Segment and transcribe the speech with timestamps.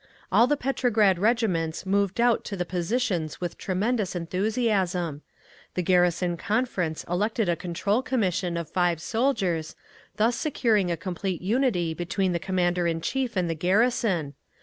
[0.31, 5.21] All the Petrograd regiments moved out to the positions with tremendous enthusiasm.
[5.75, 9.75] The Garrison Conference elected a Control Commission of five soldiers,
[10.17, 14.33] thus securing a complete unity between the commander in chief and the garrison.